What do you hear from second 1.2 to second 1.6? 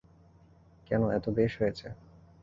তো বেশ